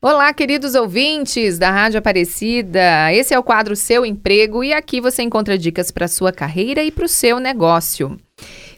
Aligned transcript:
Olá, 0.00 0.32
queridos 0.32 0.76
ouvintes 0.76 1.58
da 1.58 1.72
Rádio 1.72 1.98
Aparecida. 1.98 3.12
Esse 3.12 3.34
é 3.34 3.38
o 3.38 3.42
quadro 3.42 3.74
Seu 3.74 4.06
Emprego 4.06 4.62
e 4.62 4.72
aqui 4.72 5.00
você 5.00 5.22
encontra 5.22 5.58
dicas 5.58 5.90
para 5.90 6.06
sua 6.06 6.30
carreira 6.30 6.84
e 6.84 6.92
para 6.92 7.04
o 7.04 7.08
seu 7.08 7.40
negócio. 7.40 8.16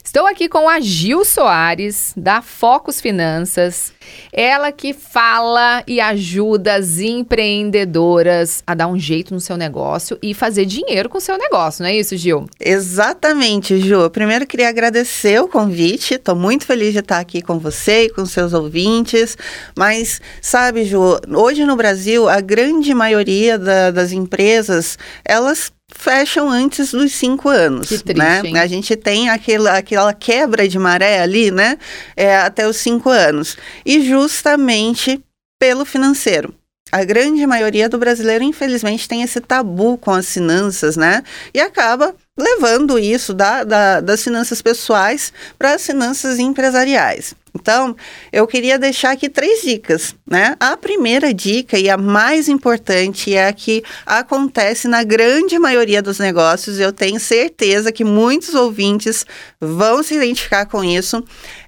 Estou 0.03 0.25
aqui 0.25 0.49
com 0.49 0.67
a 0.67 0.79
Gil 0.79 1.23
Soares, 1.23 2.11
da 2.17 2.41
Focus 2.41 2.99
Finanças. 2.99 3.93
Ela 4.33 4.71
que 4.71 4.93
fala 4.93 5.83
e 5.87 6.01
ajuda 6.01 6.73
as 6.73 6.99
empreendedoras 6.99 8.63
a 8.65 8.73
dar 8.73 8.87
um 8.87 8.97
jeito 8.97 9.33
no 9.33 9.39
seu 9.39 9.55
negócio 9.55 10.17
e 10.21 10.33
fazer 10.33 10.65
dinheiro 10.65 11.07
com 11.07 11.19
o 11.19 11.21
seu 11.21 11.37
negócio, 11.37 11.83
não 11.83 11.89
é 11.89 11.95
isso, 11.95 12.17
Gil? 12.17 12.47
Exatamente, 12.59 13.79
Ju. 13.79 14.09
Primeiro 14.09 14.47
queria 14.47 14.69
agradecer 14.69 15.39
o 15.39 15.47
convite. 15.47 16.15
Estou 16.15 16.35
muito 16.35 16.65
feliz 16.65 16.93
de 16.93 16.99
estar 16.99 17.19
aqui 17.19 17.41
com 17.41 17.59
você 17.59 18.05
e 18.05 18.09
com 18.09 18.25
seus 18.25 18.53
ouvintes. 18.53 19.37
Mas, 19.77 20.19
sabe, 20.41 20.83
Ju, 20.83 21.19
hoje 21.29 21.63
no 21.63 21.75
Brasil, 21.75 22.27
a 22.27 22.41
grande 22.41 22.93
maioria 22.93 23.57
da, 23.57 23.91
das 23.91 24.11
empresas, 24.11 24.97
elas 25.23 25.71
fecham 25.91 26.49
antes 26.49 26.91
dos 26.91 27.13
cinco 27.13 27.49
anos. 27.49 27.89
Que 27.89 27.99
triste, 27.99 28.17
né? 28.17 28.41
hein? 28.43 28.57
A 28.57 28.67
gente 28.67 28.95
tem 28.95 29.29
aquela, 29.29 29.77
aquela 29.77 30.13
quebra 30.13 30.67
de 30.67 30.79
maré 30.79 31.21
ali, 31.21 31.51
né? 31.51 31.77
É, 32.15 32.37
até 32.37 32.67
os 32.67 32.77
cinco 32.77 33.09
anos. 33.09 33.57
E 33.85 34.01
justamente 34.01 35.21
pelo 35.59 35.85
financeiro. 35.85 36.53
A 36.91 37.05
grande 37.05 37.45
maioria 37.47 37.87
do 37.87 37.97
brasileiro, 37.97 38.43
infelizmente, 38.43 39.07
tem 39.07 39.21
esse 39.21 39.39
tabu 39.39 39.97
com 39.97 40.11
as 40.11 40.29
finanças, 40.29 40.97
né? 40.97 41.23
E 41.53 41.59
acaba 41.61 42.13
levando 42.37 42.99
isso 42.99 43.33
da, 43.33 43.63
da, 43.63 44.01
das 44.01 44.21
finanças 44.23 44.61
pessoais 44.61 45.31
para 45.57 45.75
as 45.75 45.85
finanças 45.85 46.37
empresariais. 46.37 47.33
Então, 47.53 47.95
eu 48.31 48.47
queria 48.47 48.79
deixar 48.79 49.11
aqui 49.11 49.27
três 49.27 49.61
dicas, 49.61 50.15
né? 50.25 50.55
A 50.59 50.77
primeira 50.77 51.33
dica 51.33 51.77
e 51.77 51.89
a 51.89 51.97
mais 51.97 52.47
importante 52.47 53.33
é 53.33 53.47
a 53.47 53.53
que 53.53 53.83
acontece 54.05 54.87
na 54.87 55.03
grande 55.03 55.59
maioria 55.59 56.01
dos 56.01 56.17
negócios, 56.17 56.79
eu 56.79 56.93
tenho 56.93 57.19
certeza 57.19 57.91
que 57.91 58.05
muitos 58.05 58.55
ouvintes 58.55 59.25
vão 59.59 60.01
se 60.01 60.15
identificar 60.15 60.65
com 60.65 60.83
isso, 60.83 61.23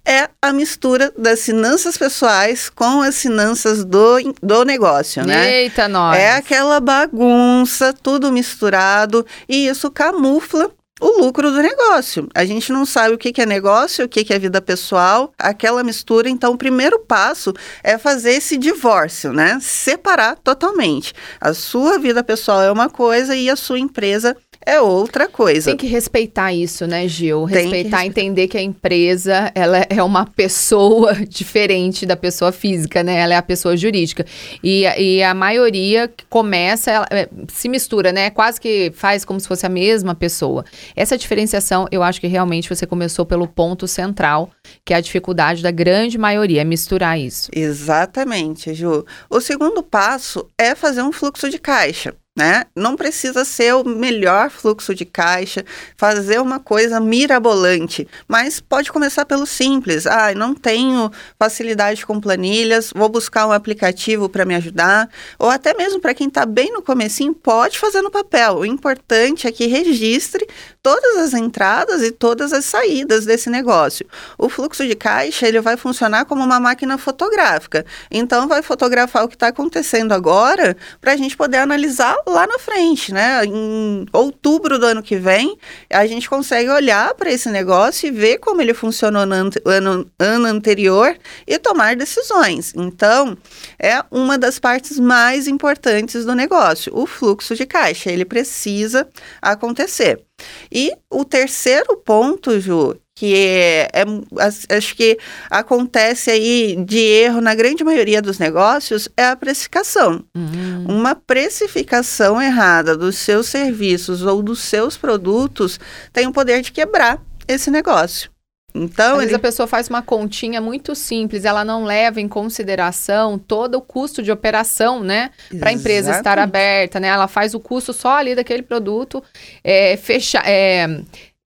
é 0.05 0.29
a 0.41 0.51
mistura 0.51 1.13
das 1.17 1.43
finanças 1.43 1.97
pessoais 1.97 2.69
com 2.69 3.01
as 3.01 3.21
finanças 3.21 3.83
do, 3.83 4.17
do 4.41 4.65
negócio, 4.65 5.25
né? 5.25 5.63
Eita, 5.63 5.87
nós. 5.87 6.17
É 6.17 6.31
aquela 6.31 6.79
bagunça, 6.79 7.93
tudo 7.93 8.31
misturado, 8.31 9.25
e 9.47 9.67
isso 9.67 9.91
camufla 9.91 10.71
o 11.03 11.21
lucro 11.21 11.51
do 11.51 11.61
negócio. 11.61 12.29
A 12.33 12.45
gente 12.45 12.71
não 12.71 12.85
sabe 12.85 13.13
o 13.13 13.17
que, 13.17 13.41
é 13.41 13.45
negócio, 13.45 14.05
o 14.05 14.09
que, 14.09 14.23
que 14.23 14.33
é 14.33 14.39
vida 14.39 14.61
pessoal, 14.61 15.33
aquela 15.37 15.83
mistura. 15.83 16.29
Então, 16.29 16.53
o 16.53 16.57
primeiro 16.57 16.99
passo 16.99 17.53
é 17.83 17.97
fazer 17.97 18.31
esse 18.31 18.57
divórcio, 18.57 19.33
né? 19.33 19.59
Separar 19.61 20.37
totalmente. 20.37 21.13
A 21.41 21.53
sua 21.53 21.99
vida 21.99 22.23
pessoal 22.23 22.61
é 22.61 22.71
uma 22.71 22.89
coisa 22.89 23.35
e 23.35 23.49
a 23.49 23.55
sua 23.57 23.79
empresa 23.79 24.37
é 24.65 24.79
outra 24.81 25.27
coisa. 25.27 25.69
Tem 25.69 25.77
que 25.77 25.87
respeitar 25.87 26.53
isso, 26.53 26.85
né, 26.87 27.07
Gil? 27.07 27.45
Que 27.47 27.53
Respeitar, 27.55 28.05
entender 28.05 28.47
que 28.47 28.57
a 28.57 28.61
empresa 28.61 29.51
ela 29.55 29.85
é 29.89 30.01
uma 30.03 30.25
pessoa 30.25 31.13
diferente 31.27 32.05
da 32.05 32.15
pessoa 32.15 32.51
física, 32.51 33.03
né? 33.03 33.19
Ela 33.19 33.33
é 33.33 33.37
a 33.37 33.41
pessoa 33.41 33.75
jurídica. 33.77 34.25
E, 34.63 34.85
a- 34.85 34.97
e 34.99 35.21
a 35.23 35.33
maioria 35.33 36.07
que 36.07 36.25
começa, 36.29 36.91
ela, 36.91 37.07
é, 37.11 37.29
se 37.51 37.67
mistura, 37.69 38.11
né? 38.11 38.29
Quase 38.29 38.59
que 38.59 38.91
faz 38.95 39.23
como 39.25 39.39
se 39.39 39.47
fosse 39.47 39.65
a 39.65 39.69
mesma 39.69 40.15
pessoa. 40.15 40.63
Essa 40.95 41.17
diferenciação, 41.17 41.87
eu 41.91 42.01
acho 42.03 42.19
que 42.21 42.27
realmente 42.27 42.69
você 42.69 42.85
começou 42.85 43.25
pelo 43.25 43.47
ponto 43.47 43.87
central, 43.87 44.49
que 44.85 44.93
é 44.93 44.97
a 44.97 45.01
dificuldade 45.01 45.61
da 45.63 45.71
grande 45.71 46.17
maioria, 46.17 46.61
é 46.61 46.63
misturar 46.63 47.19
isso. 47.19 47.49
Exatamente, 47.53 48.73
Ju. 48.73 49.05
O 49.29 49.39
segundo 49.39 49.83
passo 49.83 50.47
é 50.57 50.75
fazer 50.75 51.01
um 51.01 51.11
fluxo 51.11 51.49
de 51.49 51.59
caixa. 51.59 52.13
Né? 52.35 52.63
Não 52.75 52.95
precisa 52.95 53.45
ser 53.45 53.75
o 53.75 53.83
melhor 53.83 54.49
fluxo 54.49 54.95
de 54.95 55.05
caixa, 55.05 55.63
fazer 55.95 56.41
uma 56.41 56.59
coisa 56.59 56.99
mirabolante, 56.99 58.07
mas 58.27 58.59
pode 58.59 58.91
começar 58.91 59.23
pelo 59.23 59.45
simples. 59.45 60.07
Ah, 60.07 60.33
não 60.33 60.55
tenho 60.55 61.11
facilidade 61.37 62.03
com 62.03 62.19
planilhas, 62.19 62.89
vou 62.95 63.07
buscar 63.07 63.45
um 63.45 63.51
aplicativo 63.51 64.27
para 64.27 64.45
me 64.45 64.55
ajudar, 64.55 65.07
ou 65.37 65.47
até 65.47 65.75
mesmo 65.75 65.99
para 65.99 66.15
quem 66.15 66.27
está 66.27 66.43
bem 66.43 66.73
no 66.73 66.81
comecinho, 66.81 67.35
pode 67.35 67.77
fazer 67.77 68.01
no 68.01 68.09
papel. 68.09 68.57
O 68.57 68.65
importante 68.65 69.45
é 69.45 69.51
que 69.51 69.67
registre 69.67 70.47
todas 70.81 71.17
as 71.17 71.35
entradas 71.35 72.01
e 72.01 72.11
todas 72.11 72.51
as 72.51 72.65
saídas 72.65 73.25
desse 73.25 73.47
negócio. 73.47 74.07
O 74.39 74.49
fluxo 74.49 74.87
de 74.87 74.95
caixa 74.95 75.47
ele 75.47 75.61
vai 75.61 75.77
funcionar 75.77 76.25
como 76.25 76.43
uma 76.43 76.59
máquina 76.59 76.97
fotográfica. 76.97 77.85
Então, 78.09 78.47
vai 78.47 78.63
fotografar 78.63 79.23
o 79.23 79.27
que 79.27 79.35
está 79.35 79.49
acontecendo 79.49 80.13
agora 80.13 80.75
para 80.99 81.13
a 81.13 81.15
gente 81.15 81.37
poder 81.37 81.57
analisar 81.57 82.22
lá 82.27 82.47
na 82.47 82.59
frente, 82.59 83.13
né? 83.13 83.45
Em 83.45 84.05
outubro 84.11 84.79
do 84.79 84.85
ano 84.85 85.03
que 85.03 85.15
vem, 85.17 85.57
a 85.89 86.05
gente 86.05 86.29
consegue 86.29 86.69
olhar 86.69 87.13
para 87.15 87.31
esse 87.31 87.49
negócio 87.49 88.07
e 88.07 88.11
ver 88.11 88.37
como 88.39 88.61
ele 88.61 88.73
funcionou 88.73 89.25
no 89.25 89.35
ano, 89.35 90.11
ano 90.19 90.45
anterior 90.47 91.17
e 91.47 91.57
tomar 91.59 91.95
decisões. 91.95 92.73
Então, 92.75 93.37
é 93.79 94.03
uma 94.11 94.37
das 94.37 94.59
partes 94.59 94.99
mais 94.99 95.47
importantes 95.47 96.25
do 96.25 96.35
negócio. 96.35 96.91
O 96.95 97.05
fluxo 97.05 97.55
de 97.55 97.65
caixa, 97.65 98.11
ele 98.11 98.25
precisa 98.25 99.07
acontecer. 99.41 100.23
E 100.71 100.91
o 101.09 101.23
terceiro 101.23 101.97
ponto, 101.97 102.59
Ju, 102.59 102.95
que 103.15 103.35
é, 103.35 103.89
é- 103.93 104.75
acho 104.75 104.95
que 104.95 105.17
acontece 105.49 106.31
aí 106.31 106.75
de 106.83 106.97
erro 106.97 107.41
na 107.41 107.53
grande 107.53 107.83
maioria 107.83 108.21
dos 108.21 108.39
negócios, 108.39 109.07
é 109.15 109.25
a 109.25 109.35
precificação. 109.35 110.23
Hum. 110.35 110.85
Uma 110.87 111.15
precificação 111.15 112.41
errada 112.41 112.97
dos 112.97 113.17
seus 113.17 113.47
serviços 113.47 114.23
ou 114.23 114.41
dos 114.41 114.61
seus 114.61 114.97
produtos 114.97 115.79
tem 116.11 116.25
o 116.27 116.33
poder 116.33 116.61
de 116.61 116.71
quebrar 116.71 117.21
esse 117.47 117.69
negócio. 117.69 118.32
Então, 118.75 119.13
Às 119.13 119.17
vezes 119.17 119.29
ele 119.29 119.35
a 119.35 119.39
pessoa 119.39 119.67
faz 119.67 119.87
uma 119.87 120.01
continha 120.01 120.59
muito 120.59 120.95
simples, 120.95 121.45
ela 121.45 121.63
não 121.63 121.83
leva 121.83 122.19
em 122.19 122.27
consideração 122.27 123.37
todo 123.37 123.75
o 123.75 123.81
custo 123.81 124.23
de 124.23 124.31
operação, 124.31 125.03
né? 125.03 125.29
Para 125.59 125.69
a 125.69 125.73
empresa 125.73 126.11
estar 126.11 126.39
aberta, 126.39 126.99
né? 126.99 127.09
Ela 127.09 127.27
faz 127.27 127.53
o 127.53 127.59
custo 127.59 127.93
só 127.93 128.17
ali 128.17 128.33
daquele 128.33 128.63
produto, 128.63 129.23
é, 129.63 129.95
fecha, 129.95 130.41
é, 130.45 130.87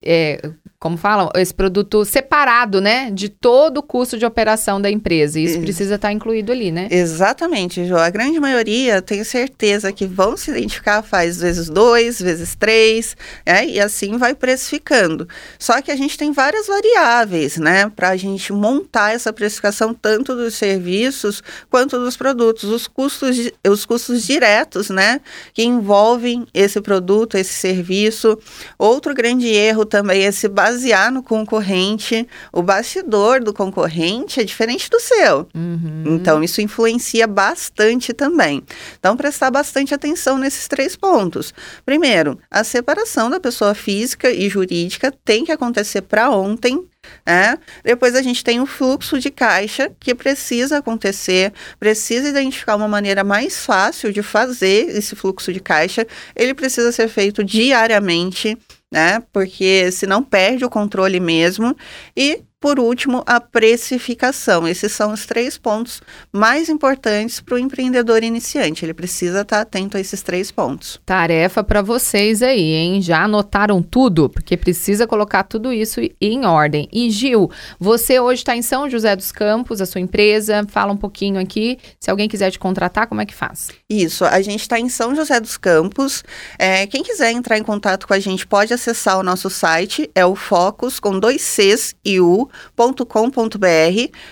é, 0.02 0.40
como 0.80 0.96
falam, 0.96 1.28
esse 1.34 1.52
produto 1.52 2.04
separado, 2.04 2.80
né? 2.80 3.10
De 3.10 3.28
todo 3.28 3.78
o 3.78 3.82
custo 3.82 4.16
de 4.16 4.24
operação 4.24 4.80
da 4.80 4.88
empresa. 4.88 5.40
E 5.40 5.44
Isso 5.44 5.54
Isso. 5.54 5.62
precisa 5.62 5.96
estar 5.96 6.12
incluído 6.12 6.52
ali, 6.52 6.70
né? 6.70 6.86
Exatamente, 6.88 7.84
Jo. 7.84 7.96
A 7.96 8.08
grande 8.10 8.38
maioria, 8.38 9.02
tenho 9.02 9.24
certeza 9.24 9.92
que 9.92 10.06
vão 10.06 10.36
se 10.36 10.52
identificar, 10.52 11.02
faz 11.02 11.40
vezes 11.40 11.68
dois, 11.68 12.22
vezes 12.22 12.54
três, 12.54 13.16
né? 13.44 13.66
E 13.66 13.80
assim 13.80 14.16
vai 14.18 14.36
precificando. 14.36 15.28
Só 15.58 15.82
que 15.82 15.90
a 15.90 15.96
gente 15.96 16.16
tem 16.16 16.30
várias 16.30 16.68
variáveis, 16.68 17.56
né? 17.56 17.90
Para 17.96 18.10
a 18.10 18.16
gente 18.16 18.52
montar 18.52 19.12
essa 19.12 19.32
precificação 19.32 19.92
tanto 19.92 20.36
dos 20.36 20.54
serviços 20.54 21.42
quanto 21.68 21.98
dos 21.98 22.16
produtos. 22.16 22.64
Os 22.64 22.86
custos, 22.86 23.36
os 23.68 23.84
custos 23.84 24.24
diretos, 24.24 24.90
né? 24.90 25.20
Que 25.52 25.64
envolvem 25.64 26.46
esse 26.54 26.80
produto, 26.80 27.36
esse 27.36 27.54
serviço. 27.54 28.38
Outro 28.78 29.12
grande 29.12 29.48
erro 29.48 29.84
também 29.84 30.22
é 30.22 30.30
se 30.30 30.48
basear 30.68 31.10
no 31.10 31.22
concorrente. 31.22 32.28
O 32.52 32.62
bastidor 32.62 33.40
do 33.40 33.52
concorrente 33.54 34.40
é 34.40 34.44
diferente 34.44 34.90
do 34.90 35.00
seu. 35.00 35.48
Uhum. 35.54 36.04
Então, 36.06 36.44
isso 36.44 36.60
influencia 36.60 37.26
bastante 37.26 38.12
também. 38.12 38.62
Então, 38.98 39.16
prestar 39.16 39.50
bastante 39.50 39.94
atenção 39.94 40.36
nesses 40.36 40.68
três 40.68 40.94
pontos. 40.94 41.54
Primeiro, 41.86 42.38
a 42.50 42.62
separação 42.62 43.30
da 43.30 43.40
pessoa 43.40 43.74
física 43.74 44.30
e 44.30 44.48
jurídica 44.48 45.12
tem 45.24 45.44
que 45.44 45.52
acontecer 45.52 46.02
para 46.02 46.30
ontem. 46.30 46.86
né? 47.26 47.56
Depois 47.82 48.14
a 48.14 48.22
gente 48.22 48.44
tem 48.44 48.60
o 48.60 48.66
fluxo 48.66 49.18
de 49.18 49.30
caixa 49.30 49.90
que 49.98 50.14
precisa 50.14 50.78
acontecer, 50.78 51.52
precisa 51.80 52.28
identificar 52.28 52.76
uma 52.76 52.88
maneira 52.88 53.24
mais 53.24 53.64
fácil 53.64 54.12
de 54.12 54.22
fazer 54.22 54.90
esse 54.90 55.16
fluxo 55.16 55.52
de 55.52 55.60
caixa. 55.60 56.06
Ele 56.36 56.52
precisa 56.52 56.92
ser 56.92 57.08
feito 57.08 57.42
diariamente, 57.42 58.58
né? 58.90 59.22
Porque 59.32 59.90
senão 59.92 60.22
perde 60.22 60.64
o 60.64 60.70
controle 60.70 61.20
mesmo. 61.20 61.76
E 62.16 62.42
por 62.60 62.80
último, 62.80 63.22
a 63.24 63.40
precificação. 63.40 64.66
Esses 64.66 64.90
são 64.90 65.12
os 65.12 65.26
três 65.26 65.56
pontos 65.56 66.02
mais 66.32 66.68
importantes 66.68 67.40
para 67.40 67.54
o 67.54 67.58
empreendedor 67.58 68.24
iniciante. 68.24 68.84
Ele 68.84 68.92
precisa 68.92 69.42
estar 69.42 69.60
atento 69.60 69.96
a 69.96 70.00
esses 70.00 70.22
três 70.22 70.50
pontos. 70.50 71.00
Tarefa 71.06 71.62
para 71.62 71.82
vocês 71.82 72.42
aí, 72.42 72.72
hein? 72.72 73.00
Já 73.00 73.22
anotaram 73.24 73.80
tudo? 73.80 74.28
Porque 74.28 74.56
precisa 74.56 75.06
colocar 75.06 75.44
tudo 75.44 75.72
isso 75.72 76.00
em 76.20 76.44
ordem. 76.44 76.88
E 76.92 77.10
Gil, 77.10 77.48
você 77.78 78.18
hoje 78.18 78.40
está 78.40 78.56
em 78.56 78.62
São 78.62 78.90
José 78.90 79.14
dos 79.14 79.30
Campos, 79.30 79.80
a 79.80 79.86
sua 79.86 80.00
empresa. 80.00 80.66
Fala 80.68 80.92
um 80.92 80.96
pouquinho 80.96 81.40
aqui. 81.40 81.78
Se 82.00 82.10
alguém 82.10 82.28
quiser 82.28 82.50
te 82.50 82.58
contratar, 82.58 83.06
como 83.06 83.20
é 83.20 83.26
que 83.26 83.34
faz? 83.34 83.68
Isso, 83.88 84.24
a 84.24 84.40
gente 84.42 84.62
está 84.62 84.80
em 84.80 84.88
São 84.88 85.14
José 85.14 85.38
dos 85.38 85.56
Campos. 85.56 86.24
É, 86.58 86.86
quem 86.88 87.04
quiser 87.04 87.30
entrar 87.30 87.56
em 87.56 87.62
contato 87.62 88.08
com 88.08 88.14
a 88.14 88.18
gente 88.18 88.46
pode 88.46 88.74
acessar 88.74 89.18
o 89.18 89.22
nosso 89.22 89.48
site, 89.48 90.10
é 90.12 90.26
o 90.26 90.34
Focus 90.34 90.98
com 90.98 91.18
dois 91.18 91.40
Cs 91.42 91.94
e 92.04 92.20
U, 92.20 92.47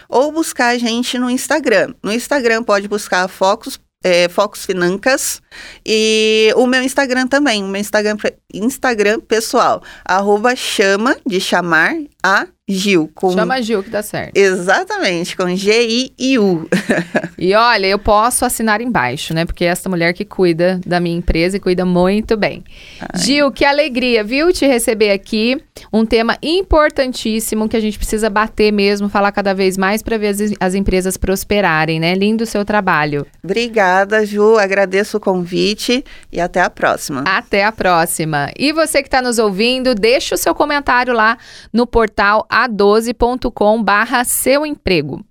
ou 0.08 0.32
buscar 0.32 0.68
a 0.68 0.78
gente 0.78 1.18
no 1.18 1.30
Instagram. 1.30 1.94
No 2.02 2.12
Instagram 2.12 2.62
pode 2.62 2.88
buscar 2.88 3.28
Focus 3.28 3.78
é, 4.04 4.28
Financas 4.54 5.42
e 5.84 6.52
o 6.56 6.66
meu 6.66 6.82
Instagram 6.82 7.26
também, 7.26 7.64
o 7.64 7.66
meu 7.66 7.80
Instagram, 7.80 8.16
Instagram 8.52 9.20
pessoal, 9.20 9.82
arroba 10.04 10.54
chama 10.54 11.16
de 11.26 11.40
chamar 11.40 11.94
a 12.22 12.46
Gil. 12.68 13.08
Com... 13.14 13.30
Chama 13.30 13.62
Gil 13.62 13.80
que 13.80 13.90
dá 13.90 14.02
certo. 14.02 14.36
Exatamente, 14.36 15.36
com 15.36 15.54
G-I-I-U. 15.54 16.68
e 17.38 17.54
olha, 17.54 17.86
eu 17.86 17.98
posso 17.98 18.44
assinar 18.44 18.80
embaixo, 18.80 19.32
né? 19.32 19.44
Porque 19.44 19.64
é 19.64 19.68
essa 19.68 19.88
mulher 19.88 20.12
que 20.12 20.24
cuida 20.24 20.80
da 20.84 20.98
minha 20.98 21.16
empresa 21.16 21.58
e 21.58 21.60
cuida 21.60 21.84
muito 21.84 22.36
bem. 22.36 22.64
Ai. 23.00 23.22
Gil, 23.22 23.52
que 23.52 23.64
alegria, 23.64 24.24
viu, 24.24 24.52
te 24.52 24.66
receber 24.66 25.12
aqui. 25.12 25.62
Um 25.92 26.04
tema 26.04 26.36
importantíssimo 26.42 27.68
que 27.68 27.76
a 27.76 27.80
gente 27.80 27.98
precisa 27.98 28.28
bater 28.28 28.72
mesmo, 28.72 29.08
falar 29.08 29.30
cada 29.30 29.54
vez 29.54 29.76
mais 29.76 30.02
para 30.02 30.18
ver 30.18 30.28
as, 30.28 30.38
as 30.58 30.74
empresas 30.74 31.16
prosperarem, 31.16 32.00
né? 32.00 32.14
Lindo 32.14 32.42
o 32.42 32.46
seu 32.46 32.64
trabalho. 32.64 33.24
Obrigada, 33.44 34.26
Ju. 34.26 34.58
Agradeço 34.58 35.18
o 35.18 35.20
convite 35.20 36.04
e 36.32 36.40
até 36.40 36.62
a 36.62 36.70
próxima. 36.70 37.22
Até 37.28 37.64
a 37.64 37.70
próxima. 37.70 38.50
E 38.58 38.72
você 38.72 39.02
que 39.02 39.08
está 39.08 39.22
nos 39.22 39.38
ouvindo, 39.38 39.94
deixa 39.94 40.34
o 40.34 40.38
seu 40.38 40.52
comentário 40.52 41.14
lá 41.14 41.38
no 41.72 41.86
portal 41.86 42.44
a12.com 42.56 43.82
barra 43.82 44.24
seu 44.24 44.64
emprego. 44.64 45.22